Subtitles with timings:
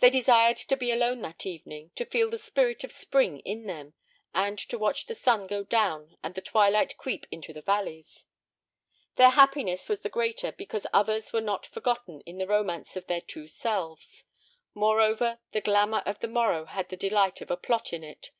[0.00, 3.94] They desired to be alone that evening, to feel the spirit of spring in them,
[4.34, 8.24] and to watch the sun go down and the twilight creep into the valleys.
[9.14, 13.20] Their happiness was the greater because others were not forgotten in the romance of their
[13.20, 14.24] two selves.
[14.74, 18.32] Moreover, the glamour of the morrow had the delight of a plot in it.